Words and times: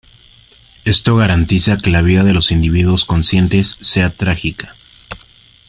Esto 0.83 1.15
garantiza 1.17 1.77
que 1.77 1.91
la 1.91 2.01
vida 2.01 2.23
de 2.23 2.33
los 2.33 2.49
individuos 2.51 3.05
conscientes 3.05 3.77
sea 3.81 4.09
trágica. 4.09 4.75